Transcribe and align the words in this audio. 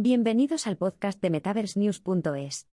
Bienvenidos 0.00 0.68
al 0.68 0.76
podcast 0.76 1.20
de 1.20 1.28
MetaverseNews.es. 1.28 2.68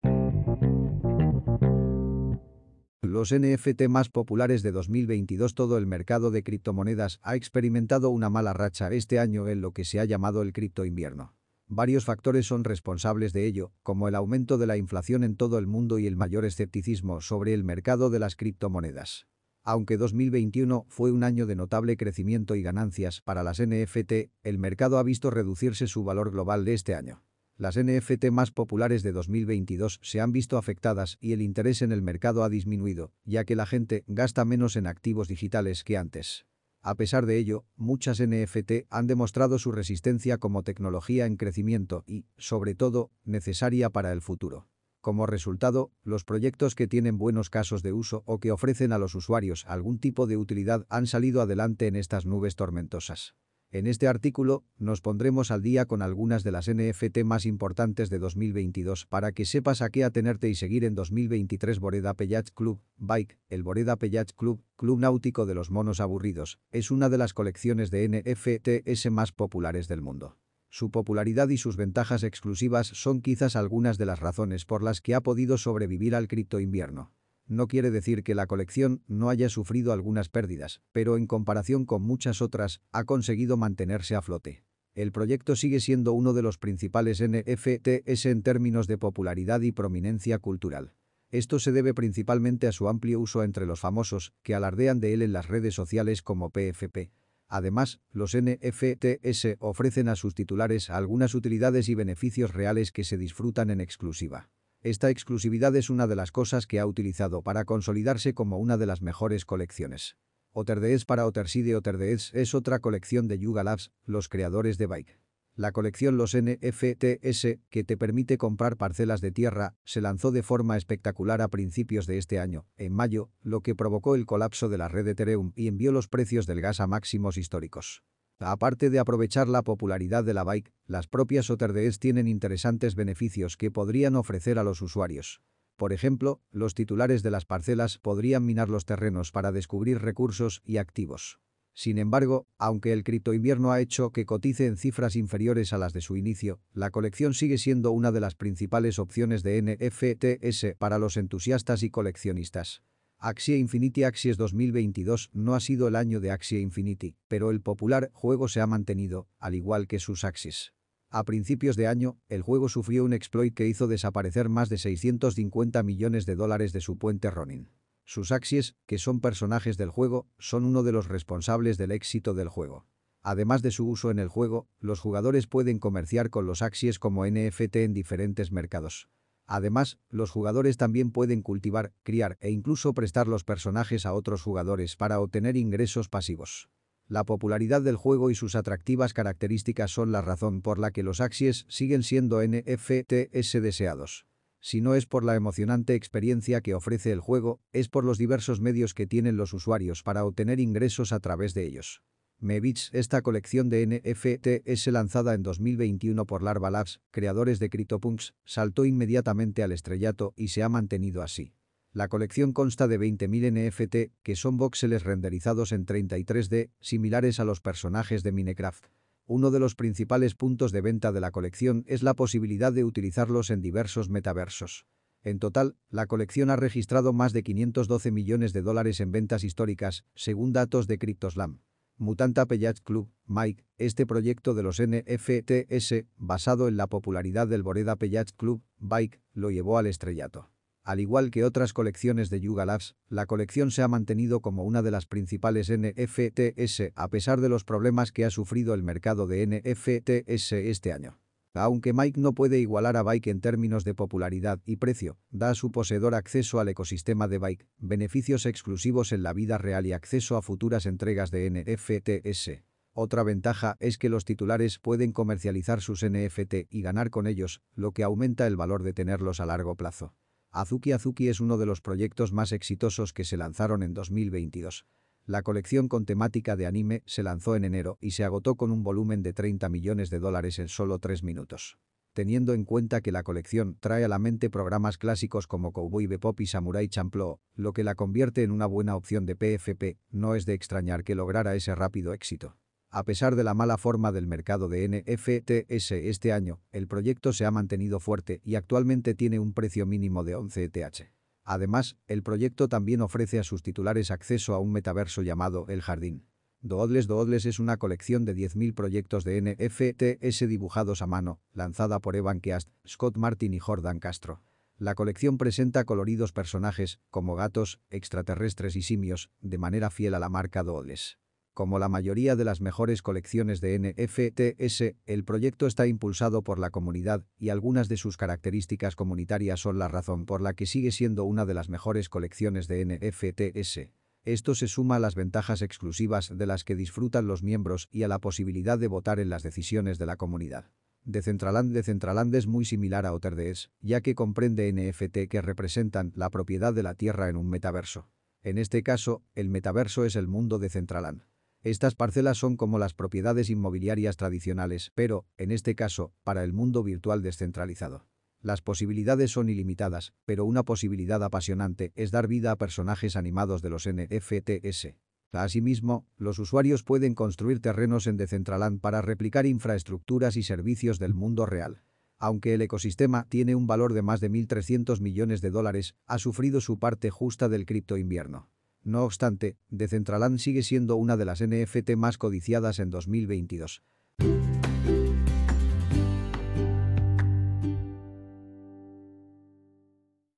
Los 3.01 3.33
NFT 3.33 3.87
más 3.89 4.09
populares 4.09 4.61
de 4.61 4.71
2022 4.71 5.55
Todo 5.55 5.79
el 5.79 5.87
mercado 5.87 6.29
de 6.29 6.43
criptomonedas 6.43 7.17
ha 7.23 7.35
experimentado 7.35 8.11
una 8.11 8.29
mala 8.29 8.53
racha 8.53 8.91
este 8.91 9.17
año 9.17 9.47
en 9.47 9.61
lo 9.61 9.71
que 9.71 9.85
se 9.85 9.99
ha 9.99 10.05
llamado 10.05 10.43
el 10.43 10.53
cripto 10.53 10.85
invierno. 10.85 11.33
Varios 11.65 12.05
factores 12.05 12.45
son 12.45 12.63
responsables 12.63 13.33
de 13.33 13.47
ello, 13.47 13.71
como 13.81 14.07
el 14.07 14.13
aumento 14.13 14.59
de 14.59 14.67
la 14.67 14.77
inflación 14.77 15.23
en 15.23 15.35
todo 15.35 15.57
el 15.57 15.65
mundo 15.65 15.97
y 15.97 16.05
el 16.05 16.15
mayor 16.15 16.45
escepticismo 16.45 17.21
sobre 17.21 17.55
el 17.55 17.63
mercado 17.63 18.11
de 18.11 18.19
las 18.19 18.35
criptomonedas. 18.35 19.25
Aunque 19.67 19.97
2021 19.97 20.85
fue 20.89 21.11
un 21.11 21.23
año 21.23 21.47
de 21.47 21.55
notable 21.55 21.97
crecimiento 21.97 22.53
y 22.53 22.61
ganancias 22.61 23.21
para 23.21 23.41
las 23.41 23.59
NFT, 23.59 24.29
el 24.43 24.59
mercado 24.59 24.99
ha 24.99 25.03
visto 25.03 25.31
reducirse 25.31 25.87
su 25.87 26.03
valor 26.03 26.29
global 26.29 26.65
de 26.65 26.75
este 26.75 26.93
año. 26.93 27.23
Las 27.57 27.75
NFT 27.75 28.29
más 28.31 28.51
populares 28.51 29.01
de 29.01 29.11
2022 29.11 29.99
se 30.03 30.21
han 30.21 30.31
visto 30.31 30.59
afectadas 30.59 31.17
y 31.19 31.33
el 31.33 31.41
interés 31.41 31.81
en 31.81 31.91
el 31.91 32.03
mercado 32.03 32.43
ha 32.43 32.49
disminuido, 32.49 33.11
ya 33.23 33.43
que 33.43 33.55
la 33.55 33.65
gente 33.65 34.03
gasta 34.05 34.45
menos 34.45 34.75
en 34.75 34.85
activos 34.85 35.27
digitales 35.27 35.83
que 35.83 35.97
antes. 35.97 36.45
A 36.83 36.93
pesar 36.93 37.25
de 37.25 37.39
ello, 37.39 37.65
muchas 37.75 38.21
NFT 38.21 38.85
han 38.91 39.07
demostrado 39.07 39.57
su 39.57 39.71
resistencia 39.71 40.37
como 40.37 40.61
tecnología 40.61 41.25
en 41.25 41.37
crecimiento 41.37 42.03
y, 42.05 42.27
sobre 42.37 42.75
todo, 42.75 43.09
necesaria 43.23 43.89
para 43.89 44.11
el 44.11 44.21
futuro. 44.21 44.67
Como 45.05 45.27
resultado, 45.27 45.91
los 46.03 46.23
proyectos 46.23 46.73
que 46.73 46.87
tienen 46.87 47.19
buenos 47.19 47.51
casos 47.51 47.83
de 47.83 47.93
uso 47.93 48.23
o 48.25 48.39
que 48.39 48.51
ofrecen 48.51 48.91
a 48.91 48.97
los 48.97 49.13
usuarios 49.13 49.63
algún 49.67 49.99
tipo 49.99 50.25
de 50.25 50.35
utilidad 50.35 50.87
han 50.89 51.05
salido 51.05 51.41
adelante 51.41 51.85
en 51.85 51.95
estas 51.95 52.25
nubes 52.25 52.55
tormentosas. 52.55 53.35
En 53.69 53.85
este 53.85 54.07
artículo, 54.07 54.65
nos 54.79 55.01
pondremos 55.01 55.51
al 55.51 55.61
día 55.61 55.85
con 55.85 56.01
algunas 56.01 56.43
de 56.43 56.51
las 56.51 56.67
NFT 56.67 57.19
más 57.23 57.45
importantes 57.45 58.09
de 58.09 58.17
2022 58.17 59.05
para 59.05 59.31
que 59.31 59.45
sepas 59.45 59.83
a 59.83 59.91
qué 59.91 60.03
atenerte 60.03 60.49
y 60.49 60.55
seguir 60.55 60.83
en 60.83 60.95
2023 60.95 61.77
Boreda 61.77 62.15
Yacht 62.17 62.49
Club, 62.55 62.81
Bike, 62.97 63.37
el 63.49 63.61
Boreda 63.61 63.99
Yacht 64.01 64.31
Club, 64.35 64.63
Club 64.75 65.01
Náutico 65.01 65.45
de 65.45 65.53
los 65.53 65.69
Monos 65.69 65.99
Aburridos, 65.99 66.57
es 66.71 66.89
una 66.89 67.09
de 67.09 67.19
las 67.19 67.35
colecciones 67.35 67.91
de 67.91 68.09
NFTs 68.09 69.11
más 69.11 69.31
populares 69.31 69.87
del 69.87 70.01
mundo. 70.01 70.39
Su 70.75 70.91
popularidad 70.91 71.47
y 71.47 71.57
sus 71.57 71.77
ventajas 71.77 72.23
exclusivas 72.23 72.87
son 72.87 73.21
quizás 73.21 73.55
algunas 73.55 73.97
de 73.97 74.05
las 74.05 74.19
razones 74.19 74.65
por 74.65 74.83
las 74.83 74.99
que 74.99 75.15
ha 75.15 75.21
podido 75.21 75.57
sobrevivir 75.57 76.13
al 76.15 76.27
cripto 76.27 76.59
invierno. 76.59 77.13
No 77.47 77.69
quiere 77.69 77.91
decir 77.91 78.23
que 78.23 78.35
la 78.35 78.45
colección 78.45 79.01
no 79.07 79.29
haya 79.29 79.47
sufrido 79.47 79.93
algunas 79.93 80.27
pérdidas, 80.27 80.81
pero 80.91 81.15
en 81.15 81.27
comparación 81.27 81.85
con 81.85 82.01
muchas 82.01 82.41
otras, 82.41 82.81
ha 82.91 83.05
conseguido 83.05 83.55
mantenerse 83.55 84.15
a 84.15 84.21
flote. 84.21 84.65
El 84.95 85.13
proyecto 85.13 85.55
sigue 85.55 85.79
siendo 85.79 86.11
uno 86.11 86.33
de 86.33 86.41
los 86.41 86.57
principales 86.57 87.23
NFTs 87.23 88.25
en 88.25 88.43
términos 88.43 88.87
de 88.87 88.97
popularidad 88.97 89.61
y 89.61 89.71
prominencia 89.71 90.39
cultural. 90.39 90.93
Esto 91.29 91.57
se 91.57 91.71
debe 91.71 91.93
principalmente 91.93 92.67
a 92.67 92.73
su 92.73 92.89
amplio 92.89 93.21
uso 93.21 93.43
entre 93.43 93.65
los 93.65 93.79
famosos, 93.79 94.33
que 94.43 94.55
alardean 94.55 94.99
de 94.99 95.13
él 95.13 95.21
en 95.21 95.31
las 95.31 95.47
redes 95.47 95.73
sociales 95.73 96.21
como 96.21 96.49
PFP. 96.49 97.13
Además, 97.55 98.01
los 98.11 98.35
NFTs 98.35 99.55
ofrecen 99.59 100.09
a 100.09 100.17
sus 100.17 100.35
titulares 100.35 100.89
algunas 100.89 101.33
utilidades 101.35 101.87
y 101.87 101.95
beneficios 101.95 102.53
reales 102.53 102.91
que 102.91 103.05
se 103.05 103.17
disfrutan 103.17 103.69
en 103.69 103.79
exclusiva. 103.79 104.49
Esta 104.81 105.09
exclusividad 105.09 105.73
es 105.77 105.89
una 105.89 106.05
de 106.05 106.17
las 106.17 106.33
cosas 106.33 106.67
que 106.67 106.81
ha 106.81 106.85
utilizado 106.85 107.43
para 107.43 107.63
consolidarse 107.63 108.33
como 108.33 108.57
una 108.57 108.75
de 108.75 108.87
las 108.87 109.01
mejores 109.01 109.45
colecciones. 109.45 110.17
Otherdeeds 110.51 111.05
para 111.05 111.25
Otterside 111.25 111.77
Otherdeeds 111.77 112.33
es 112.33 112.53
otra 112.53 112.79
colección 112.79 113.29
de 113.29 113.39
Yuga 113.39 113.63
Labs, 113.63 113.93
los 114.03 114.27
creadores 114.27 114.77
de 114.77 114.87
Bike. 114.87 115.24
La 115.57 115.71
colección 115.71 116.17
Los 116.17 116.35
NFTs, 116.35 117.59
que 117.69 117.85
te 117.85 117.95
permite 117.95 118.37
comprar 118.37 118.75
parcelas 118.75 119.21
de 119.21 119.31
tierra, 119.31 119.77
se 119.85 120.01
lanzó 120.01 120.31
de 120.31 120.43
forma 120.43 120.75
espectacular 120.75 121.41
a 121.41 121.47
principios 121.47 122.07
de 122.07 122.17
este 122.17 122.39
año, 122.39 122.65
en 122.75 122.91
mayo, 122.91 123.31
lo 123.41 123.61
que 123.61 123.73
provocó 123.73 124.15
el 124.15 124.25
colapso 124.25 124.67
de 124.67 124.77
la 124.77 124.89
red 124.89 125.07
Ethereum 125.07 125.53
y 125.55 125.69
envió 125.69 125.93
los 125.93 126.09
precios 126.09 126.45
del 126.45 126.59
gas 126.59 126.81
a 126.81 126.87
máximos 126.87 127.37
históricos. 127.37 128.03
Aparte 128.39 128.89
de 128.89 128.99
aprovechar 128.99 129.47
la 129.47 129.61
popularidad 129.61 130.25
de 130.25 130.33
la 130.33 130.43
bike, 130.43 130.73
las 130.87 131.07
propias 131.07 131.49
Otherdeeds 131.49 131.99
tienen 131.99 132.27
interesantes 132.27 132.93
beneficios 132.93 133.55
que 133.55 133.71
podrían 133.71 134.17
ofrecer 134.17 134.59
a 134.59 134.63
los 134.65 134.81
usuarios. 134.81 135.41
Por 135.77 135.93
ejemplo, 135.93 136.41
los 136.51 136.73
titulares 136.73 137.23
de 137.23 137.31
las 137.31 137.45
parcelas 137.45 137.97
podrían 137.97 138.45
minar 138.45 138.67
los 138.67 138.83
terrenos 138.83 139.31
para 139.31 139.53
descubrir 139.53 139.99
recursos 139.99 140.61
y 140.65 140.77
activos. 140.77 141.39
Sin 141.77 141.97
embargo, 141.97 142.47
aunque 142.57 142.93
el 142.93 143.03
criptoinvierno 143.03 143.73
ha 143.73 143.81
hecho 143.81 144.11
que 144.11 144.25
cotice 144.25 144.65
en 144.65 144.77
cifras 144.77 145.17
inferiores 145.17 145.73
a 145.73 145.77
las 145.77 145.91
de 145.91 145.99
su 145.99 146.15
inicio, 146.15 146.61
la 146.71 146.89
colección 146.89 147.33
sigue 147.33 147.57
siendo 147.57 147.91
una 147.91 148.13
de 148.13 148.21
las 148.21 148.33
principales 148.33 148.97
opciones 148.97 149.43
de 149.43 149.61
NFTs 149.61 150.77
para 150.77 150.99
los 150.99 151.17
entusiastas 151.17 151.83
y 151.83 151.89
coleccionistas. 151.89 152.81
Axie 153.17 153.57
Infinity 153.57 154.05
Axies 154.05 154.37
2022 154.37 155.31
no 155.33 155.53
ha 155.53 155.59
sido 155.59 155.89
el 155.89 155.97
año 155.97 156.21
de 156.21 156.31
Axie 156.31 156.61
Infinity, 156.61 157.17
pero 157.27 157.51
el 157.51 157.61
popular 157.61 158.09
juego 158.13 158.47
se 158.47 158.61
ha 158.61 158.67
mantenido, 158.67 159.27
al 159.37 159.53
igual 159.53 159.87
que 159.87 159.99
sus 159.99 160.23
Axis. 160.23 160.73
A 161.09 161.25
principios 161.25 161.75
de 161.75 161.87
año, 161.87 162.17
el 162.29 162.41
juego 162.41 162.69
sufrió 162.69 163.03
un 163.03 163.11
exploit 163.11 163.53
que 163.53 163.67
hizo 163.67 163.87
desaparecer 163.87 164.47
más 164.47 164.69
de 164.69 164.77
650 164.77 165.83
millones 165.83 166.25
de 166.25 166.35
dólares 166.35 166.71
de 166.71 166.79
su 166.79 166.97
puente 166.97 167.29
Ronin. 167.29 167.69
Sus 168.05 168.31
Axies, 168.31 168.75
que 168.85 168.99
son 168.99 169.19
personajes 169.19 169.77
del 169.77 169.89
juego, 169.89 170.27
son 170.37 170.63
uno 170.63 170.83
de 170.83 170.91
los 170.91 171.07
responsables 171.07 171.77
del 171.77 171.91
éxito 171.91 172.35
del 172.35 172.49
juego. 172.49 172.85
Además 173.23 173.63
de 173.63 173.71
su 173.71 173.89
uso 173.89 174.11
en 174.11 174.19
el 174.19 174.27
juego, 174.27 174.69
los 174.79 174.99
jugadores 174.99 175.47
pueden 175.47 175.79
comerciar 175.79 176.29
con 176.29 176.45
los 176.45 176.61
Axies 176.61 176.99
como 176.99 177.25
NFT 177.25 177.77
en 177.77 177.93
diferentes 177.93 178.51
mercados. 178.51 179.09
Además, 179.47 179.97
los 180.09 180.29
jugadores 180.29 180.77
también 180.77 181.09
pueden 181.11 181.41
cultivar, 181.41 181.93
criar 182.03 182.37
e 182.41 182.51
incluso 182.51 182.93
prestar 182.93 183.27
los 183.27 183.43
personajes 183.43 184.05
a 184.05 184.13
otros 184.13 184.43
jugadores 184.43 184.95
para 184.95 185.19
obtener 185.19 185.57
ingresos 185.57 186.07
pasivos. 186.07 186.69
La 187.07 187.23
popularidad 187.23 187.81
del 187.81 187.95
juego 187.95 188.29
y 188.29 188.35
sus 188.35 188.53
atractivas 188.53 189.13
características 189.13 189.89
son 189.89 190.11
la 190.11 190.21
razón 190.21 190.61
por 190.61 190.77
la 190.77 190.91
que 190.91 191.01
los 191.01 191.21
Axies 191.21 191.65
siguen 191.69 192.03
siendo 192.03 192.41
NFTs 192.43 193.61
deseados. 193.61 194.27
Si 194.65 194.81
no 194.81 194.95
es 194.95 195.05
por 195.05 195.23
la 195.23 195.35
emocionante 195.35 195.93
experiencia 195.93 196.59
que 196.61 196.73
ofrece 196.73 197.11
el 197.11 197.19
juego, 197.19 197.61
es 197.71 197.87
por 197.87 198.03
los 198.03 198.17
diversos 198.17 198.61
medios 198.61 198.95
que 198.95 199.05
tienen 199.05 199.37
los 199.37 199.53
usuarios 199.53 200.01
para 200.01 200.25
obtener 200.25 200.59
ingresos 200.59 201.11
a 201.11 201.19
través 201.19 201.53
de 201.53 201.67
ellos. 201.67 202.01
Mebits, 202.39 202.89
esta 202.91 203.21
colección 203.21 203.69
de 203.69 203.85
NFTs 203.85 204.87
lanzada 204.87 205.35
en 205.35 205.43
2021 205.43 206.25
por 206.25 206.41
Larva 206.41 206.71
Labs, 206.71 206.99
creadores 207.11 207.59
de 207.59 207.69
CryptoPunks, 207.69 208.33
saltó 208.43 208.85
inmediatamente 208.85 209.61
al 209.61 209.71
estrellato 209.71 210.33
y 210.35 210.47
se 210.47 210.63
ha 210.63 210.67
mantenido 210.67 211.21
así. 211.21 211.53
La 211.93 212.07
colección 212.07 212.51
consta 212.51 212.87
de 212.87 212.99
20.000 212.99 213.69
NFT, 213.69 214.15
que 214.23 214.35
son 214.35 214.57
voxeles 214.57 215.03
renderizados 215.03 215.73
en 215.73 215.85
33D, 215.85 216.71
similares 216.79 217.39
a 217.39 217.45
los 217.45 217.61
personajes 217.61 218.23
de 218.23 218.31
Minecraft. 218.31 218.87
Uno 219.27 219.49
de 219.49 219.59
los 219.59 219.73
principales 219.73 220.35
puntos 220.35 220.71
de 220.71 220.81
venta 220.81 221.11
de 221.11 221.19
la 221.19 221.31
colección 221.31 221.83
es 221.87 222.03
la 222.03 222.13
posibilidad 222.13 222.71
de 222.71 222.83
utilizarlos 222.83 223.49
en 223.49 223.59
diversos 223.59 224.09
metaversos. 224.09 224.85
En 225.23 225.39
total, 225.39 225.75
la 225.89 226.05
colección 226.05 226.51
ha 226.51 226.55
registrado 226.55 227.11
más 227.11 227.33
de 227.33 227.41
512 227.41 228.11
millones 228.11 228.53
de 228.53 228.61
dólares 228.61 228.99
en 228.99 229.11
ventas 229.11 229.43
históricas, 229.43 230.05
según 230.13 230.53
datos 230.53 230.85
de 230.85 230.99
CryptoSlam. 230.99 231.61
Mutanta 231.97 232.45
Payat 232.45 232.79
Club, 232.83 233.09
Mike, 233.25 233.65
este 233.77 234.05
proyecto 234.05 234.53
de 234.53 234.61
los 234.61 234.79
NFTs, 234.79 236.05
basado 236.17 236.67
en 236.67 236.77
la 236.77 236.85
popularidad 236.85 237.47
del 237.47 237.63
Boreda 237.63 237.95
Payat 237.95 238.29
Club, 238.37 238.61
Bike, 238.77 239.21
lo 239.33 239.49
llevó 239.49 239.79
al 239.79 239.87
estrellato. 239.87 240.54
Al 240.85 240.99
igual 240.99 241.31
que 241.31 241.43
otras 241.43 241.73
colecciones 241.73 242.29
de 242.29 242.39
Yuga 242.39 242.63
Labs, 242.63 242.95
la 243.09 243.25
colección 243.25 243.71
se 243.71 243.81
ha 243.81 243.87
mantenido 243.87 244.41
como 244.41 244.63
una 244.63 244.83
de 244.83 244.91
las 244.91 245.07
principales 245.07 245.71
NFTs 245.71 246.93
a 246.93 247.07
pesar 247.09 247.41
de 247.41 247.49
los 247.49 247.63
problemas 247.63 248.11
que 248.11 248.23
ha 248.23 248.29
sufrido 248.29 248.75
el 248.75 248.83
mercado 248.83 249.25
de 249.25 249.47
NFTs 249.47 250.51
este 250.51 250.93
año. 250.93 251.19
Aunque 251.55 251.91
Mike 251.91 252.21
no 252.21 252.33
puede 252.33 252.59
igualar 252.59 252.97
a 252.97 253.01
Bike 253.01 253.27
en 253.27 253.41
términos 253.41 253.83
de 253.83 253.95
popularidad 253.95 254.61
y 254.63 254.75
precio, 254.75 255.17
da 255.31 255.49
a 255.49 255.55
su 255.55 255.71
poseedor 255.71 256.13
acceso 256.13 256.59
al 256.59 256.69
ecosistema 256.69 257.27
de 257.27 257.39
Bike, 257.39 257.67
beneficios 257.79 258.45
exclusivos 258.45 259.11
en 259.11 259.23
la 259.23 259.33
vida 259.33 259.57
real 259.57 259.87
y 259.87 259.93
acceso 259.93 260.37
a 260.37 260.43
futuras 260.43 260.85
entregas 260.85 261.31
de 261.31 261.49
NFTs. 261.49 262.63
Otra 262.93 263.23
ventaja 263.23 263.75
es 263.79 263.97
que 263.97 264.09
los 264.09 264.23
titulares 264.23 264.77
pueden 264.77 265.13
comercializar 265.13 265.81
sus 265.81 266.05
NFT 266.05 266.67
y 266.69 266.83
ganar 266.83 267.09
con 267.09 267.25
ellos, 267.25 267.63
lo 267.73 267.91
que 267.91 268.03
aumenta 268.03 268.45
el 268.45 268.55
valor 268.55 268.83
de 268.83 268.93
tenerlos 268.93 269.39
a 269.39 269.47
largo 269.47 269.75
plazo. 269.75 270.13
Azuki 270.55 270.93
Azuki 270.93 271.27
es 271.27 271.41
uno 271.41 271.57
de 271.57 271.65
los 271.65 271.81
proyectos 271.81 272.31
más 272.31 272.53
exitosos 272.53 273.11
que 273.11 273.25
se 273.25 273.35
lanzaron 273.35 273.83
en 273.83 273.93
2022. 273.93 274.85
La 275.25 275.41
colección 275.41 275.89
con 275.89 276.05
temática 276.05 276.55
de 276.55 276.65
anime 276.65 277.03
se 277.05 277.23
lanzó 277.23 277.57
en 277.57 277.65
enero 277.65 277.97
y 277.99 278.11
se 278.11 278.23
agotó 278.23 278.55
con 278.55 278.71
un 278.71 278.81
volumen 278.81 279.21
de 279.21 279.33
30 279.33 279.67
millones 279.67 280.09
de 280.09 280.19
dólares 280.19 280.57
en 280.59 280.69
solo 280.69 280.97
3 280.99 281.23
minutos. 281.23 281.77
Teniendo 282.13 282.53
en 282.53 282.63
cuenta 282.63 283.01
que 283.01 283.11
la 283.11 283.23
colección 283.23 283.75
trae 283.81 284.05
a 284.05 284.07
la 284.07 284.17
mente 284.17 284.49
programas 284.49 284.97
clásicos 284.97 285.45
como 285.45 285.73
Cowboy 285.73 286.07
Bebop 286.07 286.39
y 286.39 286.47
Samurai 286.47 286.87
Champloo, 286.87 287.41
lo 287.55 287.73
que 287.73 287.83
la 287.83 287.95
convierte 287.95 288.43
en 288.43 288.51
una 288.51 288.65
buena 288.65 288.95
opción 288.95 289.25
de 289.25 289.35
PFP, 289.35 289.99
no 290.09 290.35
es 290.35 290.45
de 290.45 290.53
extrañar 290.53 291.03
que 291.03 291.15
lograra 291.15 291.53
ese 291.55 291.75
rápido 291.75 292.13
éxito. 292.13 292.55
A 292.95 293.03
pesar 293.03 293.35
de 293.35 293.43
la 293.43 293.53
mala 293.53 293.77
forma 293.77 294.13
del 294.13 294.25
mercado 294.25 294.69
de 294.69 294.87
NFTs 294.87 295.91
este 295.91 296.31
año, 296.31 296.61
el 296.71 296.87
proyecto 296.87 297.33
se 297.33 297.43
ha 297.43 297.51
mantenido 297.51 297.99
fuerte 297.99 298.39
y 298.45 298.55
actualmente 298.55 299.15
tiene 299.15 299.37
un 299.37 299.51
precio 299.51 299.85
mínimo 299.85 300.23
de 300.23 300.35
11 300.35 300.63
ETH. 300.63 301.11
Además, 301.43 301.97
el 302.07 302.23
proyecto 302.23 302.69
también 302.69 303.01
ofrece 303.01 303.37
a 303.37 303.43
sus 303.43 303.63
titulares 303.63 304.11
acceso 304.11 304.53
a 304.53 304.59
un 304.59 304.71
metaverso 304.71 305.23
llamado 305.23 305.65
El 305.67 305.81
Jardín. 305.81 306.25
Doodles 306.61 307.07
Doodles 307.07 307.45
es 307.45 307.59
una 307.59 307.75
colección 307.75 308.23
de 308.23 308.33
10.000 308.33 308.73
proyectos 308.73 309.25
de 309.25 309.41
NFTs 309.41 310.47
dibujados 310.47 311.01
a 311.01 311.05
mano, 311.05 311.41
lanzada 311.51 311.99
por 311.99 312.15
Evan 312.15 312.39
Keast, 312.39 312.69
Scott 312.87 313.17
Martin 313.17 313.53
y 313.53 313.59
Jordan 313.59 313.99
Castro. 313.99 314.41
La 314.77 314.95
colección 314.95 315.37
presenta 315.37 315.83
coloridos 315.83 316.31
personajes, 316.31 317.01
como 317.09 317.35
gatos, 317.35 317.81
extraterrestres 317.89 318.77
y 318.77 318.83
simios, 318.83 319.31
de 319.41 319.57
manera 319.57 319.89
fiel 319.89 320.13
a 320.13 320.19
la 320.19 320.29
marca 320.29 320.63
Doodles. 320.63 321.17
Como 321.55 321.79
la 321.79 321.87
mayoría 321.87 322.35
de 322.35 322.43
las 322.43 322.59
mejores 322.59 323.01
colecciones 323.01 323.61
de 323.61 323.79
NFTs, 323.79 324.97
el 325.05 325.23
proyecto 325.23 325.67
está 325.67 325.87
impulsado 325.87 326.43
por 326.43 326.59
la 326.59 326.69
comunidad 326.69 327.23
y 327.39 327.47
algunas 327.47 327.87
de 327.87 327.95
sus 327.95 328.17
características 328.17 328.97
comunitarias 328.97 329.61
son 329.61 329.79
la 329.79 329.87
razón 329.87 330.25
por 330.25 330.41
la 330.41 330.53
que 330.53 330.65
sigue 330.65 330.91
siendo 330.91 331.23
una 331.23 331.45
de 331.45 331.53
las 331.53 331.69
mejores 331.69 332.09
colecciones 332.09 332.67
de 332.67 332.83
NFTs. 332.83 333.89
Esto 334.25 334.53
se 334.53 334.67
suma 334.67 334.97
a 334.97 334.99
las 334.99 335.15
ventajas 335.15 335.61
exclusivas 335.61 336.37
de 336.37 336.45
las 336.45 336.65
que 336.65 336.75
disfrutan 336.75 337.25
los 337.25 337.41
miembros 337.41 337.87
y 337.89 338.03
a 338.03 338.09
la 338.09 338.19
posibilidad 338.19 338.77
de 338.77 338.89
votar 338.89 339.21
en 339.21 339.29
las 339.29 339.41
decisiones 339.41 339.97
de 339.97 340.07
la 340.07 340.17
comunidad. 340.17 340.73
Decentraland 341.05 341.73
Decentraland 341.73 342.35
es 342.35 342.47
muy 342.47 342.65
similar 342.65 343.05
a 343.05 343.13
OtherDS, 343.13 343.71
ya 343.79 344.01
que 344.01 344.13
comprende 344.13 344.73
NFT 344.73 345.29
que 345.29 345.41
representan 345.41 346.11
la 346.15 346.29
propiedad 346.29 346.73
de 346.73 346.83
la 346.83 346.95
Tierra 346.95 347.29
en 347.29 347.37
un 347.37 347.49
metaverso. 347.49 348.09
En 348.43 348.57
este 348.57 348.83
caso, 348.83 349.23
el 349.35 349.47
metaverso 349.47 350.03
es 350.03 350.17
el 350.17 350.27
mundo 350.27 350.59
de 350.59 350.65
Decentraland. 350.65 351.23
Estas 351.65 351.95
parcelas 351.95 352.37
son 352.37 352.57
como 352.57 352.77
las 352.77 352.93
propiedades 352.93 353.49
inmobiliarias 353.49 354.17
tradicionales, 354.17 354.91
pero, 354.93 355.25
en 355.35 355.49
este 355.49 355.73
caso, 355.73 356.13
para 356.23 356.43
el 356.43 356.53
mundo 356.53 356.83
virtual 356.83 357.23
descentralizado. 357.23 358.05
Las 358.39 358.61
posibilidades 358.61 359.31
son 359.31 359.49
ilimitadas, 359.49 360.13
pero 360.25 360.45
una 360.45 360.61
posibilidad 360.61 361.23
apasionante 361.23 361.91
es 361.95 362.11
dar 362.11 362.27
vida 362.27 362.51
a 362.51 362.57
personajes 362.57 363.15
animados 363.15 363.63
de 363.63 363.71
los 363.71 363.89
NFTs. 363.89 364.93
Asimismo, 365.31 366.05
los 366.17 366.37
usuarios 366.37 366.83
pueden 366.83 367.15
construir 367.15 367.61
terrenos 367.61 368.05
en 368.05 368.17
Decentraland 368.17 368.79
para 368.79 369.01
replicar 369.01 369.47
infraestructuras 369.47 370.37
y 370.37 370.43
servicios 370.43 370.99
del 370.99 371.15
mundo 371.15 371.47
real. 371.47 371.81
Aunque 372.19 372.53
el 372.53 372.61
ecosistema 372.61 373.25
tiene 373.27 373.55
un 373.55 373.65
valor 373.65 373.93
de 373.93 374.03
más 374.03 374.19
de 374.19 374.29
1.300 374.29 375.01
millones 375.01 375.41
de 375.41 375.49
dólares, 375.49 375.95
ha 376.05 376.19
sufrido 376.19 376.61
su 376.61 376.77
parte 376.77 377.09
justa 377.09 377.49
del 377.49 377.65
cripto 377.65 377.97
invierno. 377.97 378.51
No 378.85 379.03
obstante, 379.03 379.57
Decentraland 379.69 380.37
sigue 380.37 380.61
siendo 380.61 380.95
una 380.95 381.17
de 381.17 381.25
las 381.25 381.41
NFT 381.41 381.95
más 381.97 382.19
codiciadas 382.19 382.77
en 382.77 382.91
2022. 382.91 383.81